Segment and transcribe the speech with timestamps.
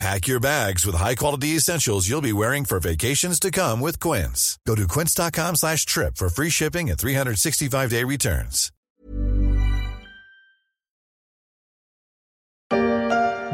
[0.00, 4.58] Pack your bags with high-quality essentials you'll be wearing for vacations to come with Quince.
[4.66, 8.70] Go to quince.com slash trip for free shipping and 365-day returns.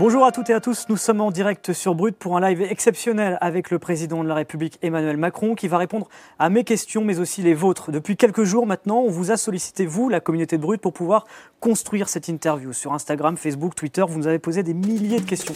[0.01, 2.63] Bonjour à toutes et à tous, nous sommes en direct sur Brut pour un live
[2.63, 7.05] exceptionnel avec le président de la République Emmanuel Macron qui va répondre à mes questions
[7.05, 7.93] mais aussi les vôtres.
[7.93, 11.27] Depuis quelques jours maintenant, on vous a sollicité, vous, la communauté de Brut, pour pouvoir
[11.61, 12.73] construire cette interview.
[12.73, 15.55] Sur Instagram, Facebook, Twitter, vous nous avez posé des milliers de questions.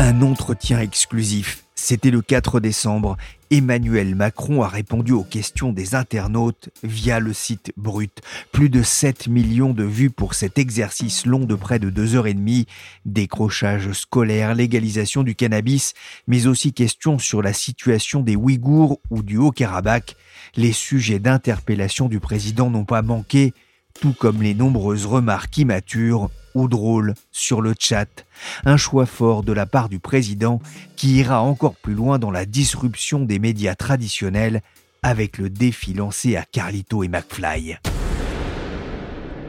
[0.00, 1.64] Un entretien exclusif.
[1.74, 3.16] C'était le 4 décembre.
[3.50, 8.20] Emmanuel Macron a répondu aux questions des internautes via le site Brut.
[8.52, 12.28] Plus de 7 millions de vues pour cet exercice long de près de deux heures
[12.28, 12.66] et demie.
[13.06, 15.94] Décrochage scolaire, légalisation du cannabis,
[16.28, 20.14] mais aussi questions sur la situation des Ouïghours ou du Haut-Karabakh.
[20.54, 23.52] Les sujets d'interpellation du président n'ont pas manqué,
[24.00, 28.26] tout comme les nombreuses remarques immatures ou drôle sur le chat.
[28.64, 30.60] Un choix fort de la part du président
[30.96, 34.62] qui ira encore plus loin dans la disruption des médias traditionnels
[35.02, 37.78] avec le défi lancé à Carlito et McFly.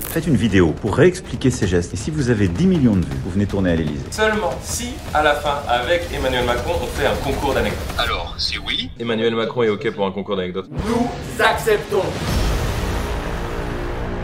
[0.09, 1.93] Faites une vidéo pour réexpliquer ces gestes.
[1.93, 4.01] Et si vous avez 10 millions de vues, vous venez tourner à l'Elysée.
[4.09, 7.77] Seulement si, à la fin, avec Emmanuel Macron, on fait un concours d'anecdotes.
[7.99, 10.67] Alors, c'est oui Emmanuel Macron est OK pour un concours d'anecdotes.
[10.71, 12.01] Nous acceptons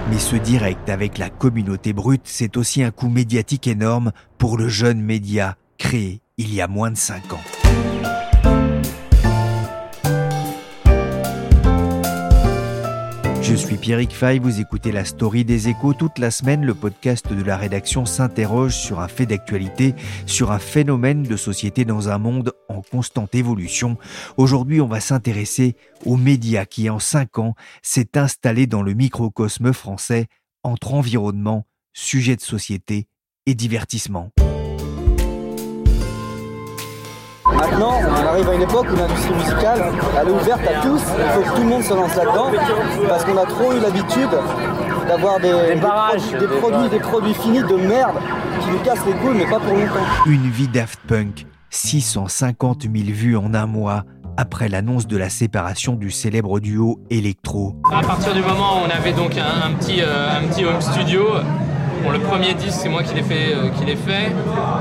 [0.10, 4.68] mais ce direct avec la communauté brute, c'est aussi un coup médiatique énorme pour le
[4.68, 7.55] jeune média créé il y a moins de 5 ans.
[13.56, 15.94] Je suis Pierrick Fay, vous écoutez la story des échos.
[15.94, 20.60] Toute la semaine, le podcast de la rédaction s'interroge sur un fait d'actualité, sur un
[20.60, 23.98] phénomène de société dans un monde en constante évolution.
[24.36, 29.72] Aujourd'hui, on va s'intéresser aux médias qui, en cinq ans, s'est installé dans le microcosme
[29.72, 30.28] français
[30.64, 33.08] entre environnement, sujet de société
[33.46, 34.32] et divertissement.
[37.66, 41.02] Maintenant, on arrive à une époque où l'industrie musicale, elle est ouverte à tous.
[41.18, 42.52] Il faut que tout le monde se lance là-dedans,
[43.08, 44.30] parce qu'on a trop eu l'habitude
[45.08, 48.18] d'avoir des, des, produits, des produits finis de merde
[48.62, 50.06] qui nous cassent les couilles, mais pas pour longtemps.
[50.28, 54.04] Une vie Daft Punk, 650 000 vues en un mois
[54.38, 57.76] après l'annonce de la séparation du célèbre duo Electro.
[57.92, 61.24] À partir du moment où on avait donc un, petit, euh, un petit home studio,
[62.12, 63.70] le premier disque, c'est moi qui l'ai fait, euh.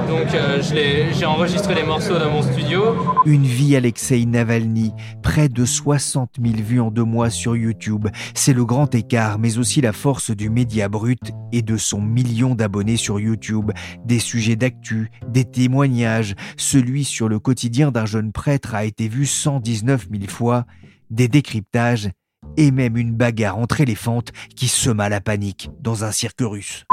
[0.08, 2.96] Donc euh, j'ai enregistré les morceaux dans mon studio.
[3.24, 4.92] Une vie Alexei Navalny,
[5.22, 8.08] près de 60 000 vues en deux mois sur YouTube.
[8.34, 12.54] C'est le grand écart, mais aussi la force du média brut et de son million
[12.54, 13.72] d'abonnés sur YouTube.
[14.04, 16.34] Des sujets d'actu, des témoignages.
[16.56, 20.64] Celui sur le quotidien d'un jeune prêtre a été vu 119 000 fois.
[21.10, 22.10] Des décryptages
[22.56, 26.84] et même une bagarre entre éléphantes qui sema la panique dans un cirque russe.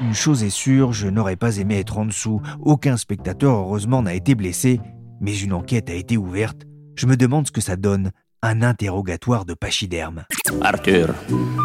[0.00, 2.40] Une chose est sûre, je n'aurais pas aimé être en dessous.
[2.60, 4.80] Aucun spectateur, heureusement, n'a été blessé,
[5.20, 6.62] mais une enquête a été ouverte.
[6.94, 8.12] Je me demande ce que ça donne,
[8.42, 10.24] un interrogatoire de pachyderme.
[10.60, 11.14] Arthur,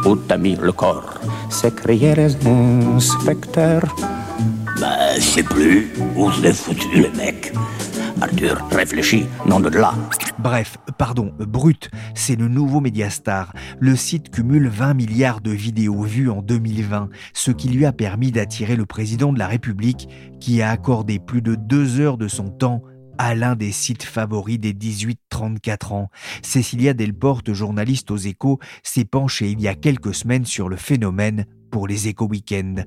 [0.06, 1.20] où t'as mis le corps?
[2.96, 3.84] Inspecteur.
[4.82, 4.98] Bah,
[5.48, 7.06] plus où je foutu.
[8.20, 9.94] Arthur, réfléchis, non de là.
[10.40, 13.54] Bref, pardon, Brut, c'est le nouveau Mediastar.
[13.80, 18.32] Le site cumule 20 milliards de vidéos vues en 2020, ce qui lui a permis
[18.32, 20.10] d'attirer le président de la République,
[20.40, 22.82] qui a accordé plus de deux heures de son temps
[23.20, 26.10] à l'un des sites favoris des 18-34 ans.
[26.42, 31.46] Cécilia Delporte, journaliste aux échos, s'est penchée il y a quelques semaines sur le phénomène
[31.70, 32.84] pour les échos week-ends.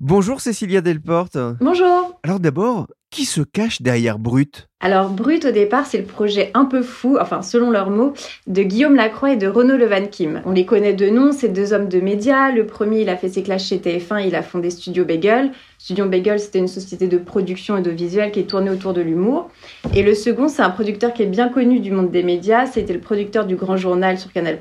[0.00, 1.38] Bonjour Cécilia Delporte.
[1.60, 2.18] Bonjour.
[2.24, 4.68] Alors d'abord, qui se cache derrière Brut?
[4.80, 8.12] Alors Brut au départ c'est le projet un peu fou, enfin selon leurs mots,
[8.48, 10.42] de Guillaume Lacroix et de Renaud Levan Kim.
[10.46, 12.50] On les connaît de nom, ces deux hommes de médias.
[12.50, 15.52] Le premier il a fait ses classes chez TF1, il a fondé Studio Bagel.
[15.78, 19.00] Studio Bagel c'était une société de production et de visuel qui est tournée autour de
[19.00, 19.48] l'humour.
[19.94, 22.94] Et le second c'est un producteur qui est bien connu du monde des médias, c'était
[22.94, 24.58] le producteur du Grand Journal sur Canal+.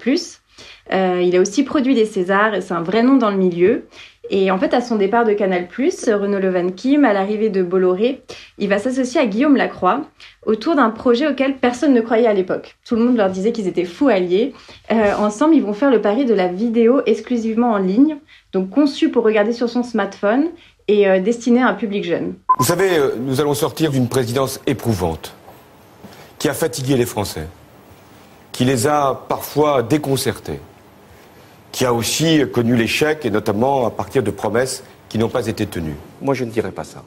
[0.91, 3.85] Euh, il a aussi produit des Césars et c'est un vrai nom dans le milieu.
[4.29, 8.21] Et en fait, à son départ de Canal+, Renaud Levan Kim, à l'arrivée de Bolloré,
[8.57, 10.01] il va s'associer à Guillaume Lacroix
[10.45, 12.75] autour d'un projet auquel personne ne croyait à l'époque.
[12.85, 14.53] Tout le monde leur disait qu'ils étaient fous alliés.
[14.91, 18.17] Euh, ensemble, ils vont faire le pari de la vidéo exclusivement en ligne,
[18.53, 20.47] donc conçue pour regarder sur son smartphone
[20.87, 22.35] et euh, destinée à un public jeune.
[22.59, 25.35] Vous savez, nous allons sortir d'une présidence éprouvante.
[26.39, 27.47] qui a fatigué les Français,
[28.51, 30.59] qui les a parfois déconcertés,
[31.73, 35.65] qui a aussi connu l'échec, et notamment à partir de promesses qui n'ont pas été
[35.65, 35.97] tenues.
[36.21, 37.03] Moi, je ne dirais pas ça.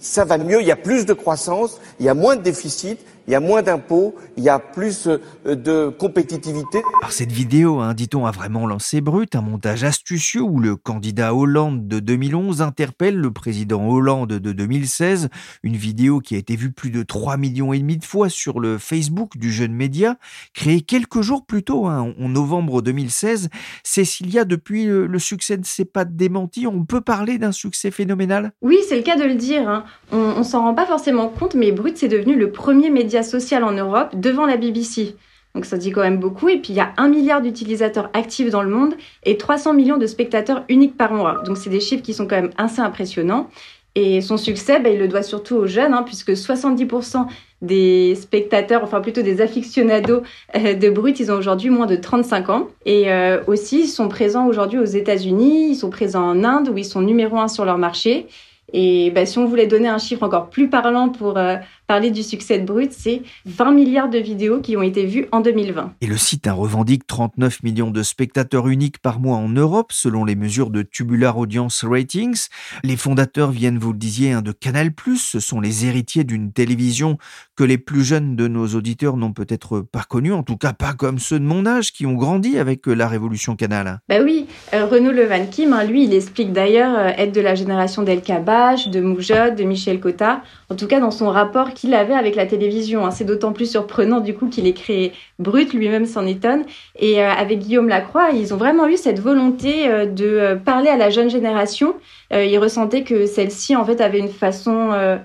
[0.00, 2.98] Ça va mieux, il y a plus de croissance, il y a moins de déficit,
[3.30, 6.82] il y a moins d'impôts, il y a plus euh, de compétitivité.
[7.00, 11.32] Alors cette vidéo, hein, dit-on, a vraiment lancé brut, un montage astucieux où le candidat
[11.32, 15.28] Hollande de 2011 interpelle le président Hollande de 2016,
[15.62, 18.58] une vidéo qui a été vue plus de 3 millions et demi de fois sur
[18.58, 20.16] le Facebook du jeune média,
[20.52, 23.48] créé quelques jours plus tôt, hein, en novembre 2016.
[23.84, 28.50] Cécilia, depuis le succès ne s'est pas démenti, on peut parler d'un succès phénoménal?
[28.60, 29.68] Oui, c'est le cas de le dire.
[29.68, 29.84] Hein.
[30.10, 33.64] On, on s'en rend pas forcément compte, mais Brut, c'est devenu le premier média social
[33.64, 35.16] en Europe devant la BBC.
[35.54, 36.48] Donc ça dit quand même beaucoup.
[36.48, 38.94] Et puis il y a un milliard d'utilisateurs actifs dans le monde
[39.24, 41.42] et 300 millions de spectateurs uniques par mois.
[41.44, 43.48] Donc c'est des chiffres qui sont quand même assez impressionnants.
[43.96, 47.26] Et son succès, bah, il le doit surtout aux jeunes, hein, puisque 70%
[47.60, 50.22] des spectateurs, enfin plutôt des aficionados
[50.54, 52.68] euh, de Brut, ils ont aujourd'hui moins de 35 ans.
[52.86, 56.78] Et euh, aussi, ils sont présents aujourd'hui aux États-Unis, ils sont présents en Inde, où
[56.78, 58.28] ils sont numéro un sur leur marché.
[58.72, 61.56] Et bah, si on voulait donner un chiffre encore plus parlant pour euh,
[61.90, 65.40] parler du succès de Brut, c'est 20 milliards de vidéos qui ont été vues en
[65.40, 65.94] 2020.
[66.00, 70.36] Et le site revendique 39 millions de spectateurs uniques par mois en Europe, selon les
[70.36, 72.46] mesures de Tubular Audience Ratings.
[72.84, 74.92] Les fondateurs viennent, vous le disiez, hein, de Canal+.
[75.16, 77.18] Ce sont les héritiers d'une télévision
[77.56, 80.92] que les plus jeunes de nos auditeurs n'ont peut-être pas connue, en tout cas pas
[80.92, 83.98] comme ceux de mon âge qui ont grandi avec la révolution Canal.
[84.08, 87.56] Bah oui, euh, Renaud Levan Kim, hein, lui, il explique d'ailleurs euh, être de la
[87.56, 90.42] génération d'El Kabach, de Moujod, de Michel Cotta.
[90.68, 93.06] En tout cas, dans son rapport qu'il avait avec la télévision.
[93.06, 93.10] Hein.
[93.10, 96.64] C'est d'autant plus surprenant du coup qu'il ait créé Brut, lui-même s'en étonne.
[96.98, 100.90] Et euh, avec Guillaume Lacroix, ils ont vraiment eu cette volonté euh, de euh, parler
[100.90, 101.94] à la jeune génération.
[102.32, 105.18] ils ressentaient que celle-ci en fait avait une façon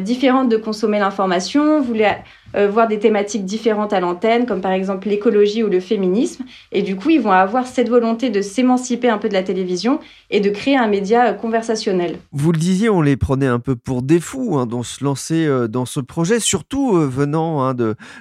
[0.00, 2.16] différente de consommer l'information, voulait
[2.56, 6.44] euh, voir des thématiques différentes à l'antenne, comme par exemple l'écologie ou le féminisme.
[6.72, 10.00] Et du coup, ils vont avoir cette volonté de s'émanciper un peu de la télévision
[10.30, 12.16] et de créer un média euh, conversationnel.
[12.32, 15.44] Vous le disiez, on les prenait un peu pour des fous hein, dans se lancer
[15.44, 17.74] euh, dans ce projet, surtout venant hein,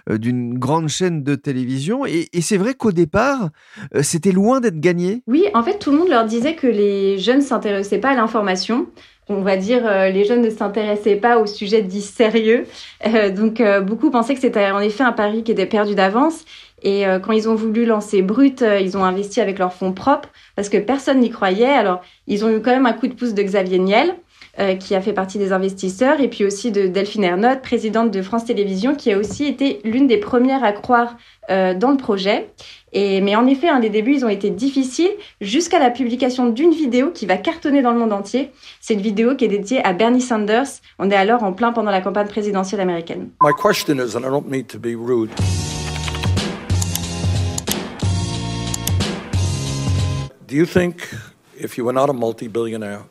[0.10, 2.06] d'une grande chaîne de télévision.
[2.06, 3.50] Et, et c'est vrai qu'au départ,
[4.02, 5.24] c'était loin d'être gagné.
[5.28, 8.88] Oui, en fait, tout le monde leur disait que les jeunes s'intéressaient pas à l'information
[9.30, 12.66] on va dire, euh, les jeunes ne s'intéressaient pas au sujet dit sérieux.
[13.06, 16.46] Euh, donc, euh, beaucoup pensaient que c'était en effet un pari qui était perdu d'avance.
[16.84, 20.70] Et quand ils ont voulu lancer Brut, ils ont investi avec leurs fonds propres parce
[20.70, 21.66] que personne n'y croyait.
[21.66, 24.14] Alors, ils ont eu quand même un coup de pouce de Xavier Niel,
[24.80, 28.46] qui a fait partie des investisseurs, et puis aussi de Delphine Ernotte, présidente de France
[28.46, 31.18] Télévisions, qui a aussi été l'une des premières à croire
[31.50, 32.50] dans le projet.
[32.94, 35.12] Et, mais en effet, un des débuts, ils ont été difficiles
[35.42, 38.52] jusqu'à la publication d'une vidéo qui va cartonner dans le monde entier.
[38.82, 40.68] C'est une vidéo qui est dédiée à Bernie Sanders.
[40.98, 43.30] On est alors en plein pendant la campagne présidentielle américaine.
[43.44, 45.30] My question is, and I don't mean to be rude.
[50.48, 51.14] Do you think
[51.60, 53.02] if you were not a multi-billionaire,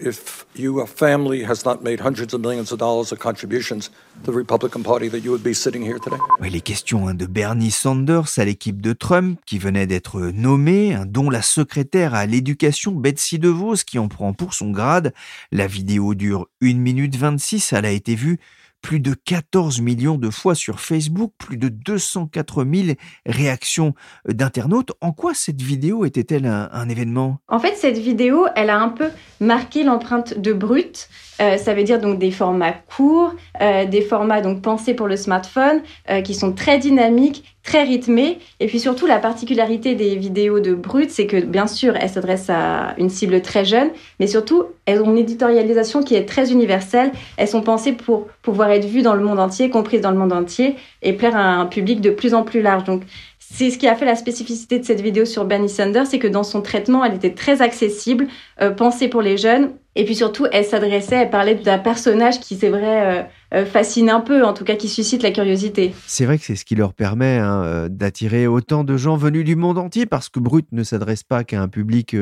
[0.00, 3.90] if your family has not made hundreds of millions of dollars of contributions
[4.24, 6.18] to the Republican Party, that you would be sitting here today?
[6.40, 10.94] Oui, les questions hein, de Bernie Sanders à l'équipe de Trump qui venait d'être nommée,
[10.94, 15.12] hein, dont la secrétaire à l'éducation Betsy DeVos qui en prend pour son grade.
[15.52, 18.38] La vidéo dure 1 minute 26, elle a été vue
[18.82, 23.94] plus de 14 millions de fois sur Facebook, plus de 204 000 réactions
[24.26, 24.92] d'internautes.
[25.00, 27.38] En quoi cette vidéo était-elle un, événement?
[27.48, 29.08] En fait, cette vidéo, elle a un peu
[29.40, 31.08] marqué l'empreinte de Brut.
[31.40, 35.16] Euh, ça veut dire donc des formats courts, euh, des formats donc pensés pour le
[35.16, 38.38] smartphone, euh, qui sont très dynamiques, très rythmés.
[38.60, 42.48] Et puis surtout, la particularité des vidéos de Brut, c'est que bien sûr, elles s'adressent
[42.48, 47.12] à une cible très jeune, mais surtout, elles ont une éditorialisation qui est très universelle.
[47.36, 50.32] Elles sont pensées pour pouvoir être vues dans le monde entier, comprises dans le monde
[50.32, 52.84] entier, et plaire à un public de plus en plus large.
[52.84, 53.02] Donc,
[53.38, 56.26] c'est ce qui a fait la spécificité de cette vidéo sur Bernie Sanders, c'est que
[56.26, 58.28] dans son traitement, elle était très accessible,
[58.76, 62.68] pensée pour les jeunes, et puis surtout, elle s'adressait, elle parlait d'un personnage qui, c'est
[62.68, 63.22] vrai, euh, euh,
[63.64, 65.94] fascine un peu, en tout cas qui suscite la curiosité.
[66.06, 69.44] C'est vrai que c'est ce qui leur permet hein, euh, d'attirer autant de gens venus
[69.44, 72.16] du monde entier, parce que Brut ne s'adresse pas qu'à un public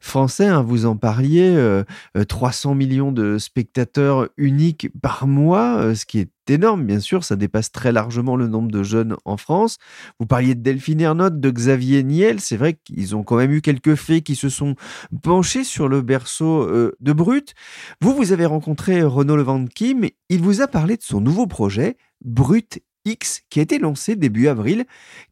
[0.00, 0.46] français.
[0.46, 1.56] Hein, vous en parliez,
[2.28, 7.72] 300 millions de spectateurs uniques par mois, ce qui est énorme, bien sûr, ça dépasse
[7.72, 9.78] très largement le nombre de jeunes en France.
[10.18, 13.60] Vous parliez de Delphine Ernotte, de Xavier Niel, c'est vrai qu'ils ont quand même eu
[13.60, 14.74] quelques faits qui se sont
[15.22, 17.54] penchés sur le berceau de Brut.
[18.00, 21.96] Vous, vous avez rencontré Renaud Levan Kim, il vous a parlé de son nouveau projet,
[22.24, 24.84] Brut X qui a été lancé début avril.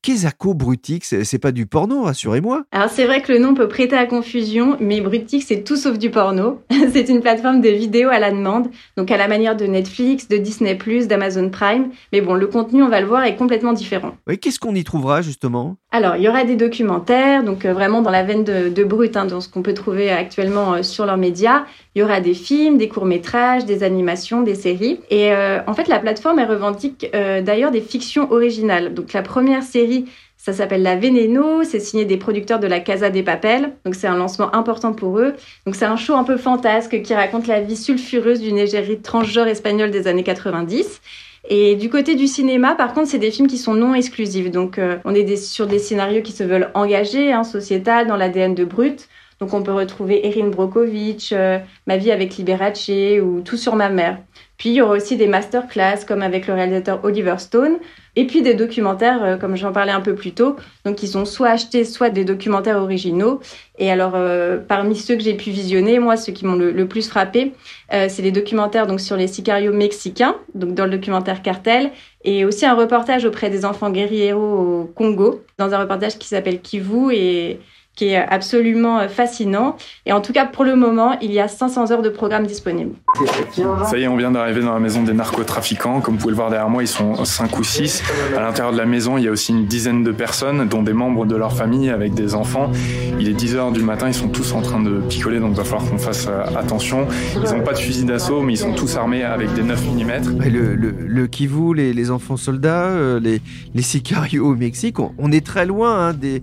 [0.02, 2.64] Quesaco Brutix, c'est pas du porno, rassurez-moi.
[2.72, 5.98] Alors c'est vrai que le nom peut prêter à confusion, mais Brutix c'est tout sauf
[5.98, 6.60] du porno.
[6.92, 10.36] c'est une plateforme de vidéos à la demande, donc à la manière de Netflix, de
[10.36, 11.90] Disney+, d'Amazon Prime.
[12.12, 14.16] Mais bon, le contenu, on va le voir, est complètement différent.
[14.26, 15.76] Oui, qu'est-ce qu'on y trouvera justement?
[15.90, 19.16] Alors il y aura des documentaires, donc euh, vraiment dans la veine de, de Brut,
[19.16, 21.64] hein, dans ce qu'on peut trouver actuellement euh, sur leurs médias.
[21.96, 25.00] Il y aura des films, des courts-métrages, des animations, des séries.
[25.10, 28.94] Et euh, en fait, la plateforme, elle revendique d'ailleurs des fictions originales.
[28.94, 30.04] Donc la première série,
[30.46, 34.06] ça s'appelle La Veneno, c'est signé des producteurs de la Casa des Papel, donc c'est
[34.06, 35.34] un lancement important pour eux.
[35.64, 39.48] Donc c'est un show un peu fantasque qui raconte la vie sulfureuse d'une égérie transgenre
[39.48, 41.00] espagnole des années 90.
[41.48, 44.52] Et du côté du cinéma, par contre, c'est des films qui sont non exclusifs.
[44.52, 48.54] Donc euh, on est sur des scénarios qui se veulent engagés, hein, sociétal, dans l'ADN
[48.54, 49.08] de Brut.
[49.40, 52.90] Donc on peut retrouver Erin Brokovich, euh, Ma vie avec Liberace
[53.22, 54.18] ou Tout sur ma mère.
[54.56, 57.76] Puis il y aura aussi des masterclass comme avec le réalisateur Oliver Stone.
[58.18, 61.26] Et puis des documentaires, euh, comme j'en parlais un peu plus tôt, donc ils ont
[61.26, 63.40] soit acheté, soit des documentaires originaux.
[63.78, 67.10] Et alors, euh, parmi ceux que j'ai pu visionner, moi, ceux qui m'ont le, plus
[67.10, 67.52] frappé,
[67.92, 71.90] euh, c'est les documentaires donc sur les sicarios mexicains, donc dans le documentaire Cartel,
[72.24, 76.62] et aussi un reportage auprès des enfants guerrieros au Congo, dans un reportage qui s'appelle
[76.62, 77.60] Kivu et
[77.96, 79.76] qui est absolument euh, fascinant.
[80.04, 82.94] Et en tout cas, pour le moment, il y a 500 heures de programme disponibles.
[83.84, 86.00] Ça y est, on vient d'arriver dans la maison des narcotrafiquants.
[86.00, 88.02] Comme vous pouvez le voir derrière moi, ils sont 5 ou 6.
[88.36, 90.92] À l'intérieur de la maison, il y a aussi une dizaine de personnes, dont des
[90.92, 92.70] membres de leur famille avec des enfants.
[93.18, 95.56] Il est 10 heures du matin, ils sont tous en train de picoler, donc il
[95.56, 97.06] va falloir qu'on fasse euh, attention.
[97.34, 100.06] Ils n'ont pas de fusil d'assaut, mais ils sont tous armés avec des 9 mm.
[100.50, 103.40] Le, le, le Kivu, les, les enfants soldats, euh, les,
[103.74, 106.42] les sicarios au Mexique, on, est très loin hein, des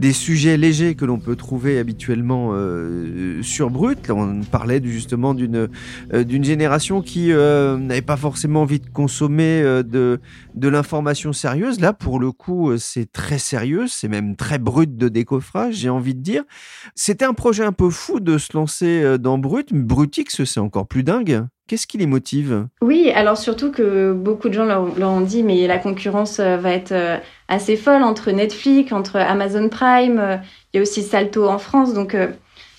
[0.00, 4.10] des sujets légers que l'on peut trouver habituellement euh, sur Brut.
[4.10, 5.68] on parlait justement d'une
[6.14, 10.20] euh, d'une génération qui euh, n'avait pas forcément envie de consommer de,
[10.54, 11.80] de l'information sérieuse.
[11.80, 16.14] Là, pour le coup, c'est très sérieux, c'est même très brut de décoffrage, j'ai envie
[16.14, 16.44] de dire.
[16.94, 19.74] C'était un projet un peu fou de se lancer dans Brut.
[19.74, 21.44] Brutix, c'est encore plus dingue.
[21.70, 22.66] Qu'est-ce qui les motive?
[22.82, 26.72] Oui, alors surtout que beaucoup de gens leur, ont dit, mais la concurrence euh, va
[26.72, 30.36] être euh, assez folle entre Netflix, entre Amazon Prime, euh,
[30.72, 32.16] il y a aussi Salto en France, donc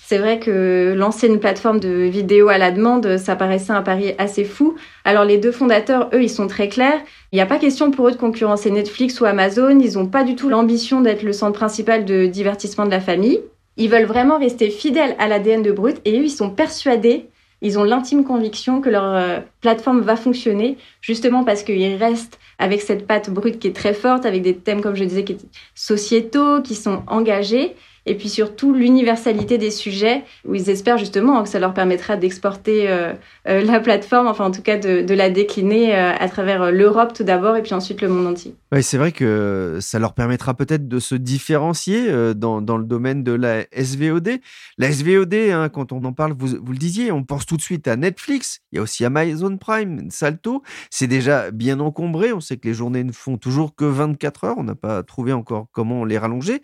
[0.04, 4.12] c'est vrai que lancer une plateforme de vidéo à la demande, ça paraissait un pari
[4.18, 4.76] assez fou.
[5.06, 7.00] Alors les deux fondateurs, eux, ils sont très clairs.
[7.32, 9.78] Il n'y a pas question pour eux de concurrencer Netflix ou Amazon.
[9.78, 13.40] Ils n'ont pas du tout l'ambition d'être le centre principal de divertissement de la famille.
[13.78, 17.30] Ils veulent vraiment rester fidèles à l'ADN de Brut et eux, ils sont persuadés
[17.62, 22.82] ils ont l'intime conviction que leur euh, plateforme va fonctionner, justement parce qu'ils restent avec
[22.82, 25.38] cette patte brute qui est très forte, avec des thèmes, comme je disais, qui
[25.74, 31.48] sociétaux, qui sont engagés, et puis surtout l'universalité des sujets où ils espèrent justement que
[31.48, 33.12] ça leur permettra d'exporter euh,
[33.48, 37.56] euh, la plateforme, enfin en tout cas de, la décliner à travers l'Europe tout d'abord
[37.56, 38.56] et puis ensuite le monde entier.
[38.80, 43.32] C'est vrai que ça leur permettra peut-être de se différencier dans, dans, le domaine de
[43.32, 44.40] la SVOD.
[44.78, 47.62] La SVOD, hein, quand on en parle, vous, vous, le disiez, on pense tout de
[47.62, 52.40] suite à Netflix, il y a aussi Amazon Prime, Salto, c'est déjà bien encombré, on
[52.40, 55.66] sait que les journées ne font toujours que 24 heures, on n'a pas trouvé encore
[55.72, 56.62] comment les rallonger,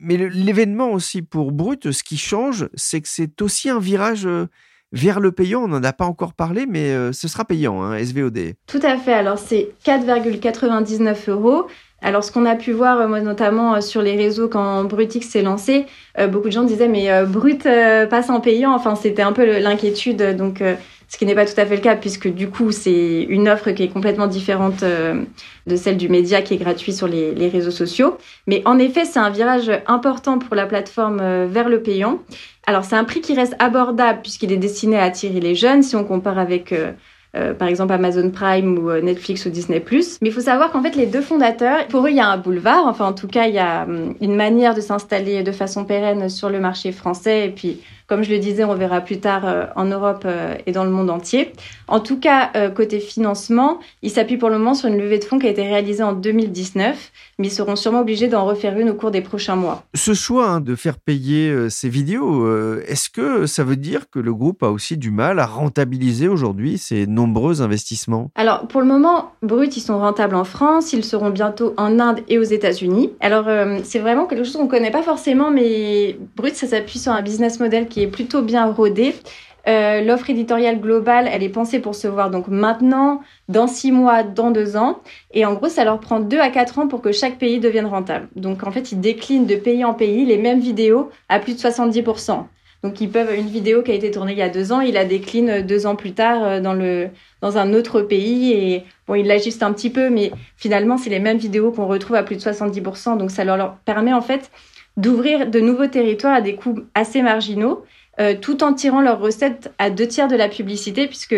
[0.00, 4.46] mais l'événement aussi pour Brut, ce qui change, c'est que c'est aussi un virage euh,
[4.92, 5.62] vers le payant.
[5.62, 8.54] On n'en a pas encore parlé, mais euh, ce sera payant, hein, SVOD.
[8.66, 9.12] Tout à fait.
[9.12, 11.66] Alors, c'est 4,99 euros.
[12.02, 15.84] Alors, ce qu'on a pu voir, moi, notamment sur les réseaux quand Brutix s'est lancé,
[16.18, 17.64] euh, beaucoup de gens disaient, mais Brut
[18.08, 18.72] passe en payant.
[18.74, 20.36] Enfin, c'était un peu l'inquiétude.
[20.36, 20.62] Donc,
[21.10, 23.72] ce qui n'est pas tout à fait le cas puisque du coup c'est une offre
[23.72, 25.24] qui est complètement différente euh,
[25.66, 28.16] de celle du média qui est gratuit sur les, réseaux sociaux.
[28.46, 32.20] Mais en effet, c'est un virage important pour la plateforme euh, vers le payant.
[32.64, 35.96] Alors c'est un prix qui reste abordable puisqu'il est destiné à attirer les jeunes si
[35.96, 39.84] on compare avec euh, par exemple Amazon Prime ou Netflix ou Disney+.
[39.90, 42.38] Mais il faut savoir qu'en fait, les deux fondateurs, pour eux, il y a un
[42.38, 42.86] boulevard.
[42.86, 46.28] Enfin, en tout cas, il y a hum, une manière de s'installer de façon pérenne
[46.28, 49.66] sur le marché français et puis comme je le disais, on verra plus tard euh,
[49.76, 51.52] en Europe euh, et dans le monde entier.
[51.86, 55.24] En tout cas, euh, côté financement, il s'appuie pour le moment sur une levée de
[55.24, 58.90] fonds qui a été réalisée en 2019, mais ils seront sûrement obligés d'en refaire une
[58.90, 59.84] au cours des prochains mois.
[59.94, 64.34] Ce choix hein, de faire payer ces vidéos, est-ce que ça veut dire que le
[64.34, 68.32] groupe a aussi du mal à rentabiliser aujourd'hui ces nombreux investissements?
[68.34, 72.20] Alors, pour le moment, Brut, ils sont rentables en France, ils seront bientôt en Inde
[72.28, 73.12] et aux États-Unis.
[73.20, 73.46] Alors,
[73.84, 77.22] c'est vraiment quelque chose qu'on ne connaît pas forcément, mais Brut, ça s'appuie sur un
[77.22, 79.14] business model qui est plutôt bien rodé.
[79.68, 84.22] Euh, l'offre éditoriale globale, elle est pensée pour se voir donc maintenant, dans six mois,
[84.22, 85.00] dans deux ans.
[85.32, 87.86] Et en gros, ça leur prend deux à quatre ans pour que chaque pays devienne
[87.86, 88.28] rentable.
[88.36, 91.58] Donc en fait, ils déclinent de pays en pays les mêmes vidéos à plus de
[91.58, 92.44] 70%.
[92.82, 94.94] Donc ils peuvent une vidéo qui a été tournée il y a deux ans, il
[94.94, 97.08] la décline deux ans plus tard dans le
[97.42, 101.18] dans un autre pays et bon, il l'ajuste un petit peu, mais finalement c'est les
[101.18, 103.18] mêmes vidéos qu'on retrouve à plus de 70%.
[103.18, 104.50] Donc ça leur permet en fait
[104.96, 107.84] d'ouvrir de nouveaux territoires à des coûts assez marginaux,
[108.42, 111.36] tout en tirant leurs recettes à deux tiers de la publicité, puisque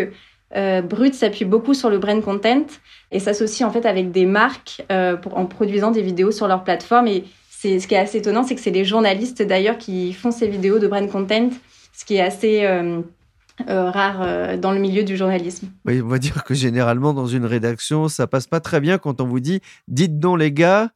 [0.54, 2.66] euh, Brut s'appuie beaucoup sur le brand content
[3.10, 7.06] et s'associe en fait avec des marques euh, en produisant des vidéos sur leur plateforme.
[7.06, 10.30] Et c'est ce qui est assez étonnant, c'est que c'est les journalistes d'ailleurs qui font
[10.30, 11.50] ces vidéos de brand content,
[11.92, 13.00] ce qui est assez euh,
[13.68, 15.68] rare dans le milieu du journalisme.
[15.86, 19.20] Oui, on va dire que généralement dans une rédaction, ça passe pas très bien quand
[19.20, 20.90] on vous dit dites donc les gars,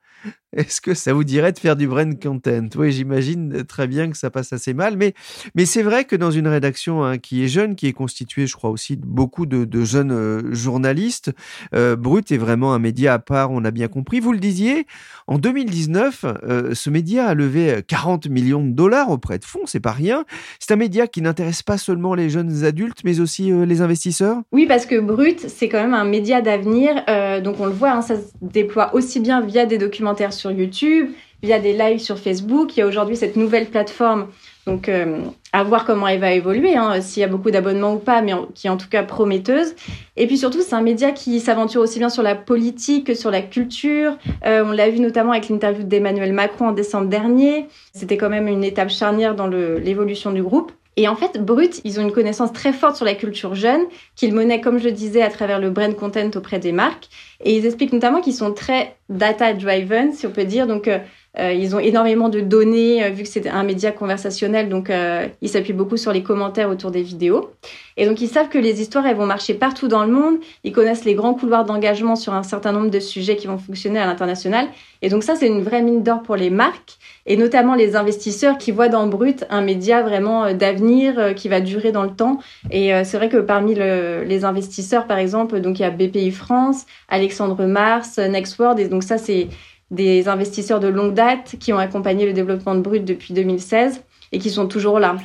[0.52, 2.68] est-ce que ça vous dirait de faire du brand content?
[2.76, 5.12] Oui, j'imagine très bien que ça passe assez mal, mais,
[5.54, 8.54] mais c'est vrai que dans une rédaction hein, qui est jeune, qui est constituée, je
[8.54, 11.32] crois aussi, de beaucoup de, jeunes euh, journalistes,
[11.74, 14.20] euh, Brut est vraiment un média à part, on a bien compris.
[14.20, 14.86] Vous le disiez,
[15.26, 19.80] en 2019, euh, ce média a levé 40 millions de dollars auprès de fonds, c'est
[19.80, 20.24] pas rien.
[20.60, 24.38] C'est un média qui n'intéresse pas seulement les jeunes adultes, mais aussi les investisseurs?
[24.52, 26.94] Oui, parce que Brut, c'est quand même un média d'avenir,
[27.42, 31.10] donc on le voit, hein, ça se déploie aussi bien via des documentaires sur YouTube,
[31.42, 32.76] via des lives sur Facebook.
[32.76, 34.28] Il y a aujourd'hui cette nouvelle plateforme.
[34.66, 35.20] Donc, euh,
[35.52, 38.32] à voir comment elle va évoluer, hein, s'il y a beaucoup d'abonnements ou pas, mais
[38.54, 39.76] qui est en tout cas prometteuse.
[40.16, 43.30] Et puis surtout, c'est un média qui s'aventure aussi bien sur la politique que sur
[43.30, 44.16] la culture.
[44.44, 47.66] Euh, on l'a vu notamment avec l'interview d'Emmanuel Macron en décembre dernier.
[47.92, 50.72] C'était quand même une étape charnière dans l'évolution du groupe.
[50.96, 53.82] Et en fait, Brut, ils ont une connaissance très forte sur la culture jeune,
[54.14, 57.08] qu'ils monnaient, comme je le disais, à travers le brand content auprès des marques.
[57.44, 60.66] Et ils expliquent notamment qu'ils sont très data-driven, si on peut dire.
[60.66, 60.98] Donc, euh,
[61.38, 65.50] ils ont énormément de données, euh, vu que c'est un média conversationnel, donc euh, ils
[65.50, 67.50] s'appuient beaucoup sur les commentaires autour des vidéos.
[67.98, 70.36] Et donc ils savent que les histoires, elles vont marcher partout dans le monde.
[70.64, 73.98] Ils connaissent les grands couloirs d'engagement sur un certain nombre de sujets qui vont fonctionner
[73.98, 74.66] à l'international.
[75.02, 78.56] Et donc ça, c'est une vraie mine d'or pour les marques, et notamment les investisseurs
[78.56, 82.38] qui voient dans Brut un média vraiment d'avenir, qui va durer dans le temps.
[82.70, 86.30] Et c'est vrai que parmi le, les investisseurs, par exemple, donc il y a BPI
[86.30, 89.48] France, Alexandre Mars, Nextworld, et donc ça, c'est
[89.90, 94.02] des investisseurs de longue date qui ont accompagné le développement de Brut depuis 2016
[94.32, 95.16] et qui sont toujours là.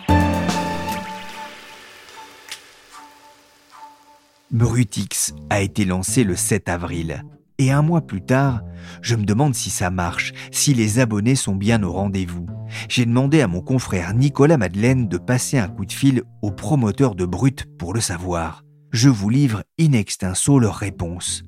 [4.51, 7.23] Brutix a été lancé le 7 avril.
[7.57, 8.61] Et un mois plus tard,
[9.01, 12.47] je me demande si ça marche, si les abonnés sont bien au rendez-vous.
[12.89, 17.15] J'ai demandé à mon confrère Nicolas Madeleine de passer un coup de fil au promoteur
[17.15, 18.63] de Brut pour le savoir.
[18.91, 21.43] Je vous livre in extenso leur réponse.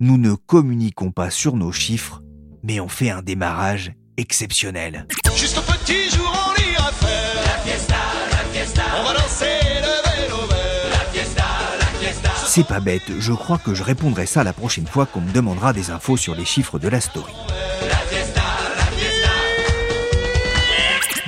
[0.00, 2.22] Nous ne communiquons pas sur nos chiffres,
[2.66, 5.06] mais on fait un démarrage exceptionnel.
[5.36, 7.94] Juste petit jour, on ira faire la fiesta,
[8.30, 8.82] la fiesta.
[8.98, 10.36] On va danser le vélo
[10.90, 11.44] La fiesta,
[11.78, 12.30] la fiesta.
[12.46, 15.72] C'est pas bête, je crois que je répondrai ça la prochaine fois qu'on me demandera
[15.72, 17.32] des infos sur les chiffres de la story.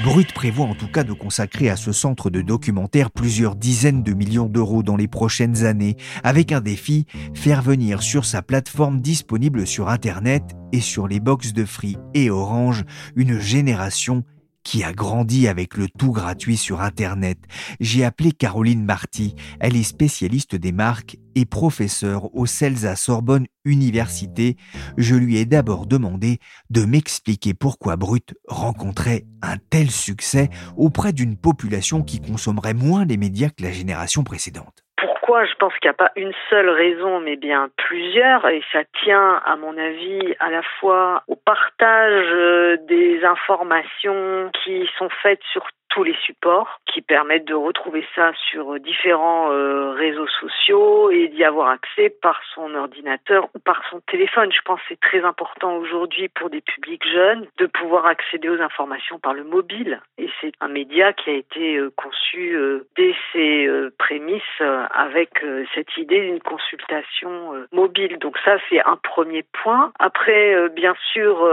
[0.04, 4.12] Brut prévoit en tout cas de consacrer à ce centre de documentaire plusieurs dizaines de
[4.12, 9.66] millions d'euros dans les prochaines années, avec un défi, faire venir sur sa plateforme disponible
[9.66, 12.84] sur Internet et sur les box de Free et Orange
[13.16, 14.22] une génération
[14.68, 17.38] qui a grandi avec le tout gratuit sur Internet.
[17.80, 19.34] J'ai appelé Caroline Marty.
[19.60, 24.58] Elle est spécialiste des marques et professeure au CELSA Sorbonne Université.
[24.98, 31.38] Je lui ai d'abord demandé de m'expliquer pourquoi Brut rencontrait un tel succès auprès d'une
[31.38, 34.84] population qui consommerait moins les médias que la génération précédente
[35.28, 39.42] Je pense qu'il n'y a pas une seule raison, mais bien plusieurs, et ça tient,
[39.44, 45.66] à mon avis, à la fois au partage euh, des informations qui sont faites sur
[45.88, 51.44] tous les supports qui permettent de retrouver ça sur différents euh, réseaux sociaux et d'y
[51.44, 54.52] avoir accès par son ordinateur ou par son téléphone.
[54.52, 58.60] Je pense que c'est très important aujourd'hui pour des publics jeunes de pouvoir accéder aux
[58.60, 60.00] informations par le mobile.
[60.18, 65.96] Et c'est un média qui a été euh, conçu euh, dès ses prémices avec cette
[65.96, 68.18] idée d'une consultation mobile.
[68.18, 69.92] Donc ça, c'est un premier point.
[69.98, 71.48] Après, bien sûr,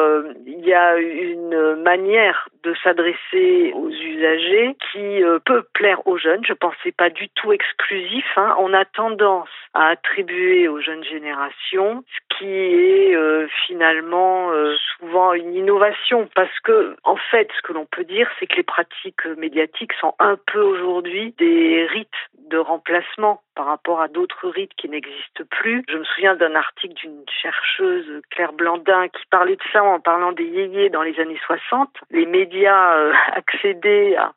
[0.46, 6.44] il y a une manière de s'adresser aux usagers qui euh, peut plaire aux jeunes.
[6.46, 8.26] Je pense pas du tout exclusif.
[8.36, 8.56] Hein.
[8.60, 15.34] On a tendance à attribuer aux jeunes générations ce qui est euh, finalement euh, souvent
[15.34, 19.26] une innovation parce que en fait ce que l'on peut dire c'est que les pratiques
[19.38, 22.10] médiatiques sont un peu aujourd'hui des rites
[22.50, 25.84] de remplacement par rapport à d'autres rites qui n'existent plus.
[25.90, 30.32] Je me souviens d'un article d'une chercheuse Claire Blandin qui parlait de ça en parlant
[30.32, 31.90] des yéyés dans les années 60.
[32.12, 34.34] Les médias accédaient à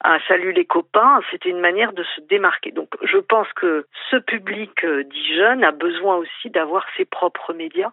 [0.00, 2.70] à Salut les copains, c'était une manière de se démarquer.
[2.70, 7.52] Donc je pense que ce public euh, dit jeune a besoin aussi d'avoir ses propres
[7.52, 7.90] médias.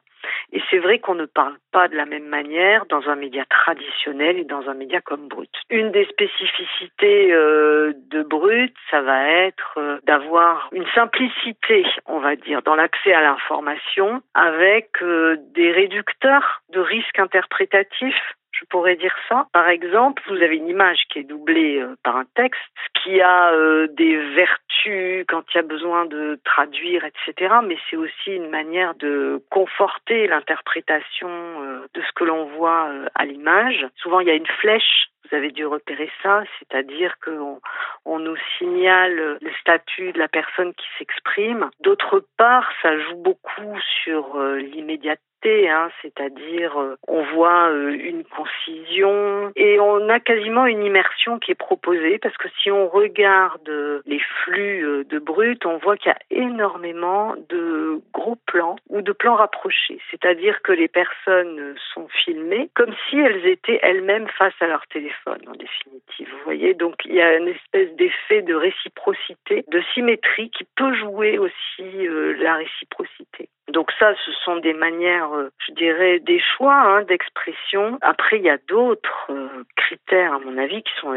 [0.51, 4.37] Et c'est vrai qu'on ne parle pas de la même manière dans un média traditionnel
[4.39, 5.51] et dans un média comme Brut.
[5.69, 12.35] Une des spécificités euh, de Brut, ça va être euh, d'avoir une simplicité, on va
[12.35, 19.15] dire, dans l'accès à l'information avec euh, des réducteurs de risques interprétatifs je pourrais dire
[19.27, 19.47] ça.
[19.51, 22.61] Par exemple, vous avez une image qui est doublée euh, par un texte,
[23.03, 27.55] qui a euh, des vertus quand il y a besoin de traduire, etc.
[27.65, 33.25] Mais c'est aussi une manière de conforter l'interprétation euh, de ce que l'on voit à
[33.25, 33.85] l'image.
[33.97, 37.59] Souvent, il y a une flèche vous avez dû repérer ça, c'est-à-dire qu'on
[38.05, 41.71] on nous signale le statut de la personne qui s'exprime.
[41.79, 49.51] D'autre part, ça joue beaucoup sur l'immédiateté Hein, c'est-à-dire euh, on voit euh, une concision
[49.55, 54.19] et on a quasiment une immersion qui est proposée parce que si on regarde les
[54.19, 59.11] flux euh, de brut, on voit qu'il y a énormément de gros plans ou de
[59.11, 64.67] plans rapprochés, c'est-à-dire que les personnes sont filmées comme si elles étaient elles-mêmes face à
[64.67, 66.27] leur téléphone en définitive.
[66.31, 70.95] Vous voyez, donc il y a une espèce d'effet de réciprocité, de symétrie qui peut
[70.95, 72.07] jouer aussi
[72.39, 73.47] la réciprocité.
[73.71, 77.97] Donc ça, ce sont des manières, euh, je dirais, des choix hein, d'expression.
[78.01, 81.13] Après, il y a d'autres euh, critères, à mon avis, qui sont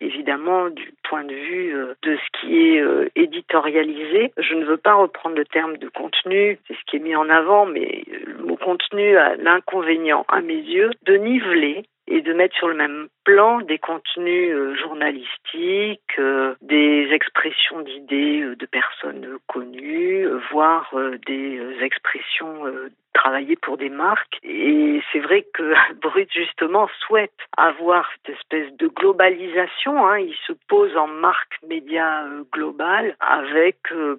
[0.00, 2.82] évidemment du point de vue euh, de ce qui est
[3.16, 4.32] éditorialisé.
[4.38, 7.28] Je ne veux pas reprendre le terme de contenu, c'est ce qui est mis en
[7.28, 12.56] avant, mais le mot contenu a l'inconvénient, à mes yeux, de niveler et de mettre
[12.56, 16.20] sur le même plan des contenus journalistiques,
[16.60, 20.92] des expressions d'idées de personnes connues, voire
[21.26, 22.64] des expressions
[23.12, 24.38] travaillées pour des marques.
[24.42, 30.06] Et c'est vrai que Brut, justement, souhaite avoir cette espèce de globalisation.
[30.06, 30.18] Hein.
[30.18, 33.76] Il se pose en marque média globale avec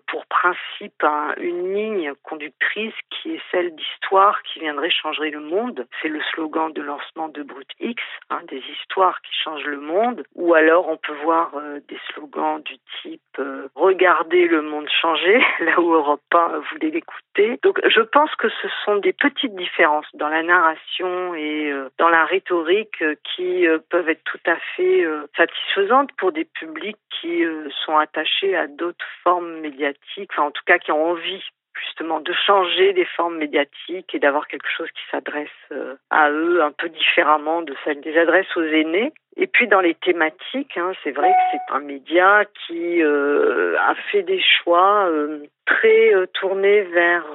[0.07, 1.03] pour principe
[1.37, 5.85] une ligne conductrice qui est celle d'histoire qui viendrait changer le monde.
[6.01, 10.23] C'est le slogan de lancement de Brut X, hein, des histoires qui change le monde,
[10.35, 15.43] ou alors on peut voir euh, des slogans du type euh, Regardez le monde changer,
[15.59, 17.59] là où Europe 1 voulait l'écouter.
[17.63, 22.09] Donc je pense que ce sont des petites différences dans la narration et euh, dans
[22.09, 23.03] la rhétorique
[23.35, 27.43] qui peuvent être tout à fait satisfaisantes pour des publics qui
[27.85, 31.43] sont attachés à d'autres formes médiatiques, enfin en tout cas qui ont envie
[31.79, 36.61] justement de changer des formes médiatiques et d'avoir quelque chose qui s'adresse euh, à eux
[36.61, 39.13] un peu différemment de celle des adresses aux aînés.
[39.35, 43.95] Et puis dans les thématiques, hein, c'est vrai que c'est un média qui euh, a
[44.11, 47.25] fait des choix euh, très tournés vers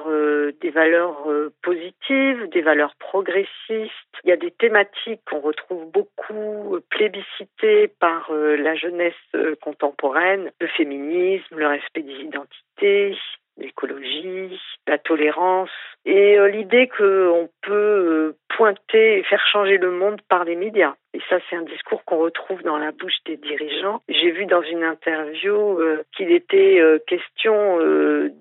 [0.61, 1.27] des valeurs
[1.63, 3.91] positives, des valeurs progressistes.
[4.23, 9.15] Il y a des thématiques qu'on retrouve beaucoup plébiscitées par la jeunesse
[9.61, 13.17] contemporaine, le féminisme, le respect des identités,
[13.59, 15.69] l'écologie, la tolérance
[16.05, 20.95] et euh, l'idée qu'on peut euh, pointer et faire changer le monde par les médias.
[21.13, 24.01] Et ça, c'est un discours qu'on retrouve dans la bouche des dirigeants.
[24.07, 27.79] J'ai vu dans une interview euh, qu'il était question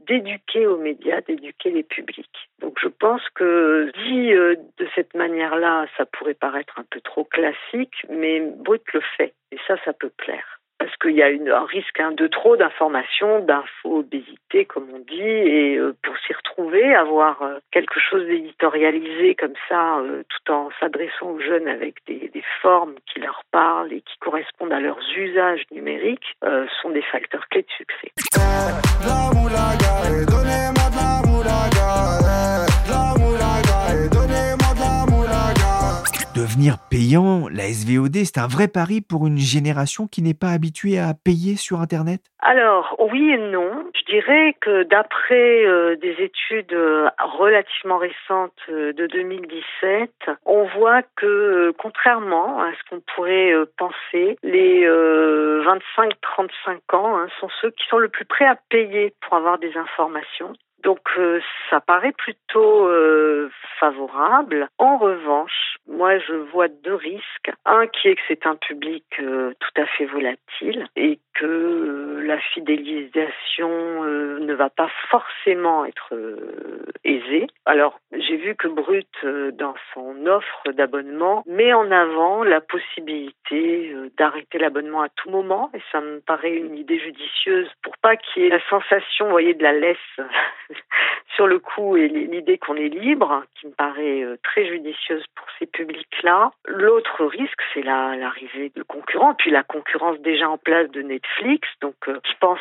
[0.07, 2.51] d'éduquer aux médias, d'éduquer les publics.
[2.61, 7.95] Donc je pense que dit de cette manière-là, ça pourrait paraître un peu trop classique,
[8.11, 9.35] mais Brut le fait.
[9.51, 12.57] Et ça, ça peut plaire parce qu'il y a une, un risque hein, de trop
[12.57, 19.35] d'informations, d'info-obésité, comme on dit, et euh, pour s'y retrouver, avoir euh, quelque chose d'éditorialisé
[19.35, 23.93] comme ça, euh, tout en s'adressant aux jeunes avec des, des, formes qui leur parlent
[23.93, 26.37] et qui correspondent à leurs usages numériques,
[26.83, 28.13] sont des facteurs clés de succès
[36.91, 41.15] payant, la SVOD, c'est un vrai pari pour une génération qui n'est pas habituée à
[41.15, 42.21] payer sur Internet?
[42.41, 43.85] Alors, oui et non.
[43.95, 50.11] Je dirais que d'après euh, des études euh, relativement récentes euh, de 2017,
[50.47, 57.71] on voit que, contrairement à ce qu'on pourrait penser, les 25-35 ans hein, sont ceux
[57.71, 60.53] qui sont le plus prêts à payer pour avoir des informations.
[60.83, 64.69] Donc euh, ça paraît plutôt euh, favorable.
[64.79, 67.51] En revanche, moi je vois deux risques.
[67.65, 72.39] Un qui est que c'est un public euh, tout à fait volatile et que la
[72.39, 76.15] fidélisation ne va pas forcément être
[77.05, 77.47] aisée.
[77.67, 83.93] Alors j'ai vu que Brut, euh, dans son offre d'abonnement, met en avant la possibilité
[83.93, 88.17] euh, d'arrêter l'abonnement à tout moment, et ça me paraît une idée judicieuse pour pas
[88.17, 89.97] qu'il y ait la sensation, vous voyez, de la laisse
[91.37, 95.47] sur le coup et l'idée qu'on est libre, qui me paraît euh, très judicieuse pour
[95.59, 96.51] ces publics-là.
[96.67, 101.69] L'autre risque, c'est l'arrivée de concurrents, puis la concurrence déjà en place de Netflix.
[101.81, 102.59] Donc, je pense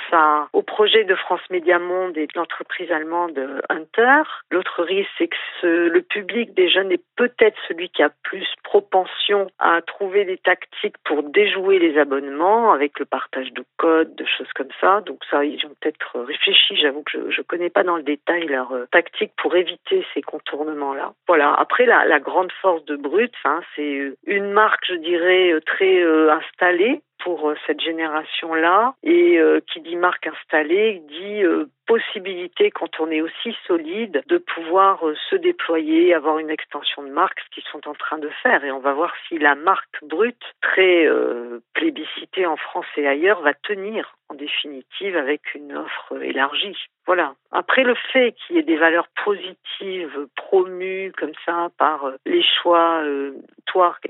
[0.54, 3.40] au projet de France Média Monde et de l'entreprise allemande
[3.70, 4.24] Hunter.
[4.52, 9.48] L'autre risque, c'est que le public des jeunes est peut-être celui qui a plus propension
[9.60, 14.52] à trouver des tactiques pour déjouer les abonnements avec le partage de codes, de choses
[14.56, 15.02] comme ça.
[15.02, 16.76] Donc ça, ils ont peut-être réfléchi.
[16.78, 20.22] J'avoue que je ne connais pas dans le détail leur euh, tactique pour éviter ces
[20.22, 21.14] contournements-là.
[21.28, 21.54] Voilà.
[21.54, 26.32] Après, la, grande force de Brut, hein, c'est une marque, je dirais, euh, très euh,
[26.32, 31.44] installée pour cette génération-là et qui dit marque installée dit
[31.88, 37.10] possibilité, quand on est aussi solide, de pouvoir euh, se déployer, avoir une extension de
[37.10, 38.64] marque, ce qu'ils sont en train de faire.
[38.64, 43.42] Et on va voir si la marque brute, très euh, plébiscitée en France et ailleurs,
[43.42, 46.78] va tenir en définitive avec une offre élargie.
[47.08, 47.36] Voilà.
[47.52, 52.44] Après le fait qu'il y ait des valeurs positives promues comme ça par euh, les
[52.44, 53.32] choix euh,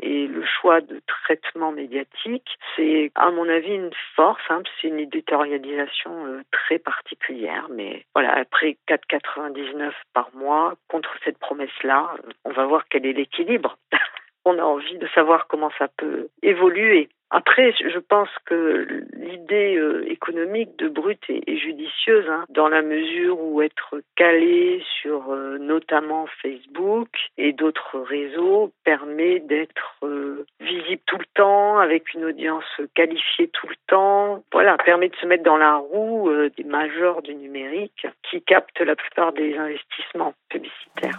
[0.02, 4.42] et le choix de traitement médiatique, c'est à mon avis une force.
[4.50, 8.34] Hein, c'est une éditorialisation euh, très particulière, mais voilà.
[8.38, 13.78] Après 4,99 par mois contre cette promesse-là, on va voir quel est l'équilibre.
[14.46, 17.10] on a envie de savoir comment ça peut évoluer.
[17.30, 23.40] Après, je pense que l'idée euh, économique de Brut est, judicieuse, hein, dans la mesure
[23.42, 31.18] où être calé sur euh, notamment Facebook et d'autres réseaux permet d'être euh, visible tout
[31.18, 32.64] le temps, avec une audience
[32.96, 34.44] qualifiée tout le temps.
[34.54, 38.96] Voilà, permet de se mettre dans la roue des majors du numérique qui captent la
[38.96, 41.18] plupart des investissements publicitaires.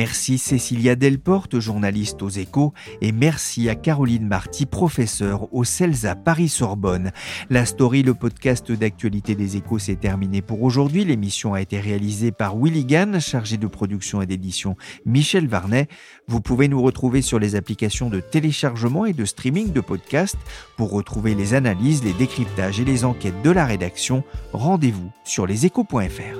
[0.00, 7.12] Merci Cécilia Delporte, journaliste aux échos, et merci à Caroline Marty, professeure au CELSA Paris-Sorbonne.
[7.50, 11.04] La story, le podcast d'actualité des échos, s'est terminé pour aujourd'hui.
[11.04, 15.86] L'émission a été réalisée par Willy Gann, chargé de production et d'édition Michel Varnet.
[16.28, 20.38] Vous pouvez nous retrouver sur les applications de téléchargement et de streaming de podcasts.
[20.78, 26.39] Pour retrouver les analyses, les décryptages et les enquêtes de la rédaction, rendez-vous sur leséchos.fr.